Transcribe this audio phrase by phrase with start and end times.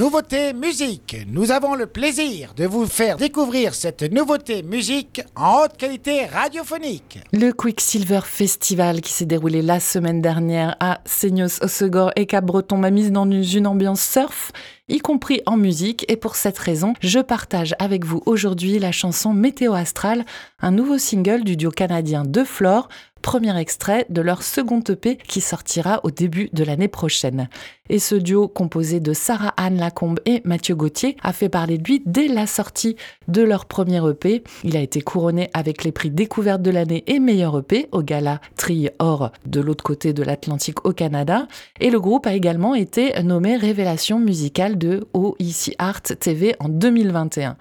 [0.00, 1.14] Nouveauté musique.
[1.28, 7.18] Nous avons le plaisir de vous faire découvrir cette nouveauté musique en haute qualité radiophonique.
[7.34, 12.90] Le Quicksilver Festival qui s'est déroulé la semaine dernière à Seignos, Osegor et Cap-Breton m'a
[12.90, 14.52] mise dans une ambiance surf
[14.90, 16.04] y compris en musique.
[16.08, 20.24] Et pour cette raison, je partage avec vous aujourd'hui la chanson Météo Astral,
[20.60, 22.88] un nouveau single du duo canadien De Flore,
[23.20, 27.48] premier extrait de leur second EP qui sortira au début de l'année prochaine.
[27.88, 31.84] Et ce duo composé de Sarah Anne Lacombe et Mathieu Gauthier a fait parler de
[31.84, 34.44] lui dès la sortie de leur premier EP.
[34.62, 38.40] Il a été couronné avec les prix découverte de l'année et meilleur EP au gala
[38.56, 41.48] Tri Or de l'autre côté de l'Atlantique au Canada.
[41.80, 47.56] Et le groupe a également été nommé Révélation musicale de OEC Art TV en 2021.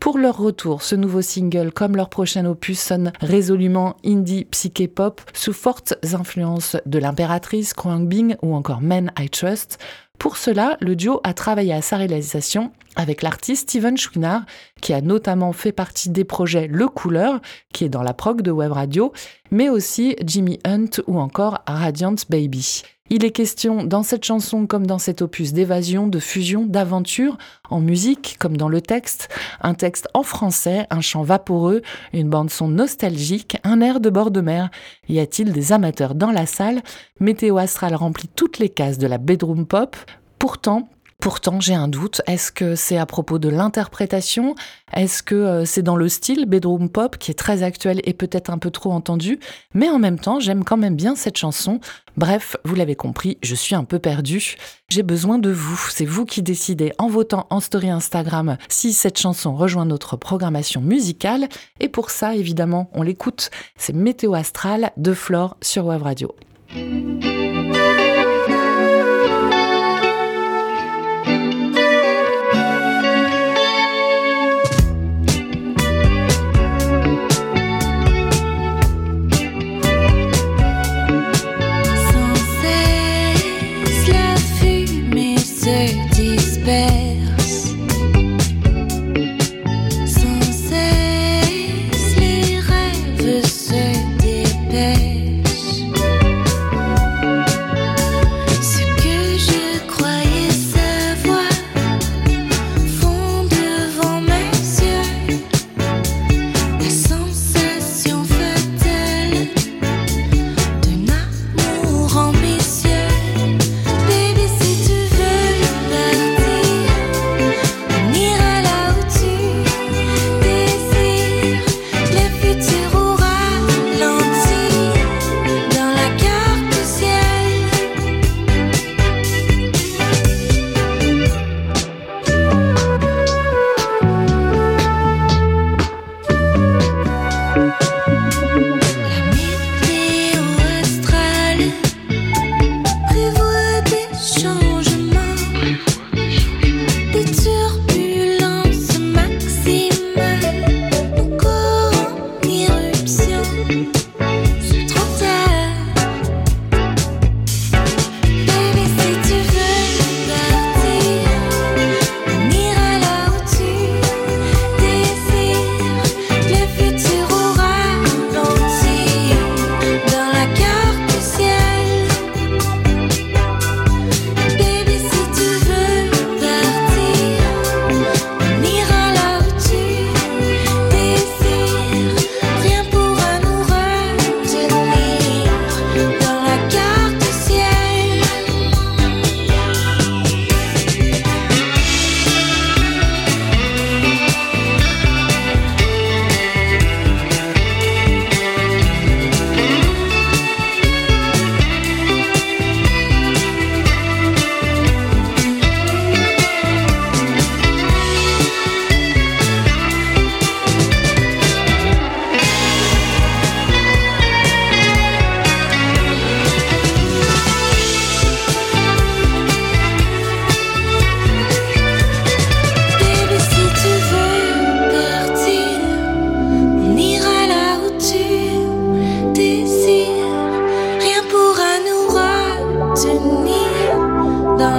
[0.00, 5.20] Pour leur retour, ce nouveau single, comme leur prochain opus, sonne résolument indie psyché pop
[5.34, 9.78] sous fortes influences de l'impératrice, Kwang Bing ou encore Men I Trust.
[10.18, 14.42] Pour cela, le duo a travaillé à sa réalisation avec l'artiste Steven Schwinnar,
[14.80, 17.40] qui a notamment fait partie des projets Le Couleur,
[17.72, 19.12] qui est dans la prog de Web Radio,
[19.50, 22.82] mais aussi Jimmy Hunt ou encore Radiant Baby.
[23.10, 27.38] Il est question dans cette chanson comme dans cet opus d'évasion, de fusion, d'aventure,
[27.70, 29.30] en musique comme dans le texte,
[29.62, 31.80] un texte en français, un chant vaporeux,
[32.12, 34.70] une bande-son nostalgique, un air de bord de mer.
[35.08, 36.82] Y a-t-il des amateurs dans la salle?
[37.18, 39.96] Météo Astral remplit toutes les cases de la bedroom pop.
[40.38, 42.22] Pourtant, Pourtant, j'ai un doute.
[42.28, 44.54] Est-ce que c'est à propos de l'interprétation?
[44.92, 48.50] Est-ce que euh, c'est dans le style bedroom pop qui est très actuel et peut-être
[48.50, 49.40] un peu trop entendu?
[49.74, 51.80] Mais en même temps, j'aime quand même bien cette chanson.
[52.16, 54.54] Bref, vous l'avez compris, je suis un peu perdue.
[54.90, 55.88] J'ai besoin de vous.
[55.90, 60.80] C'est vous qui décidez en votant en story Instagram si cette chanson rejoint notre programmation
[60.80, 61.48] musicale.
[61.80, 63.50] Et pour ça, évidemment, on l'écoute.
[63.76, 66.32] C'est Météo Astral de Flore sur Web Radio.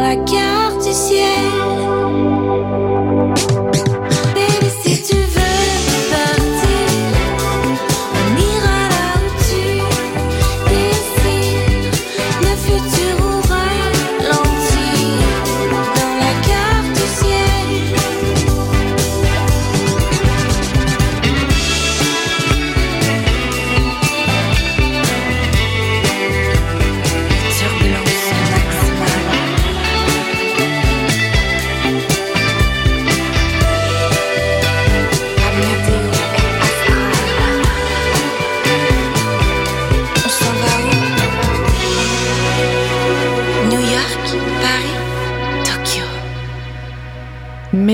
[0.09, 1.51] la carte du ciel.
[4.33, 5.69] Baby, si tu veux.
[6.11, 6.89] partir,
[8.17, 8.29] on
[9.45, 9.63] tu
[10.69, 11.95] décides.
[12.41, 12.98] Le futur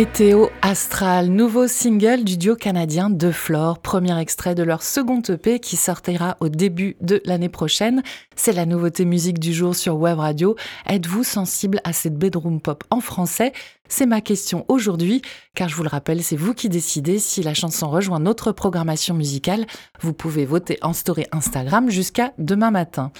[0.07, 5.60] Météo Astral, nouveau single du duo canadien De Flore, premier extrait de leur second EP
[5.60, 8.04] qui sortira au début de l'année prochaine.
[8.36, 10.56] C'est la nouveauté musique du jour sur Web Radio.
[10.86, 13.52] Êtes-vous sensible à cette bedroom pop en français?
[13.88, 15.24] C'est ma question aujourd'hui,
[15.56, 19.16] car je vous le rappelle, c'est vous qui décidez si la chanson rejoint notre programmation
[19.16, 19.66] musicale.
[20.02, 23.12] Vous pouvez voter en story Instagram jusqu'à demain matin.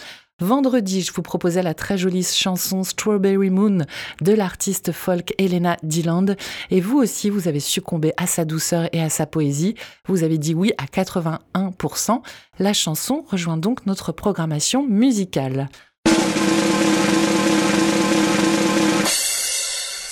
[0.42, 3.86] Vendredi, je vous proposais la très jolie chanson Strawberry Moon
[4.20, 6.36] de l'artiste folk Elena Dyland.
[6.72, 9.76] Et vous aussi, vous avez succombé à sa douceur et à sa poésie.
[10.10, 12.22] Vous avez dit oui à 81%.
[12.60, 15.70] La chanson rejoint donc notre programmation musicale.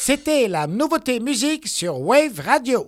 [0.05, 2.87] C'était la nouveauté musique sur Wave Radio.